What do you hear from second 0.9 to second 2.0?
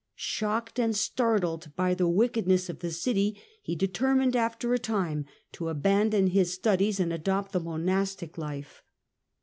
startled by